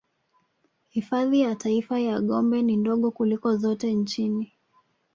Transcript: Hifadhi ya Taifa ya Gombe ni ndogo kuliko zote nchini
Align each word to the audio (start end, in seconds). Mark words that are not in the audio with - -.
Hifadhi 0.89 1.39
ya 1.41 1.55
Taifa 1.55 1.99
ya 1.99 2.19
Gombe 2.21 2.61
ni 2.61 2.77
ndogo 2.77 3.11
kuliko 3.11 3.55
zote 3.57 3.93
nchini 3.93 4.53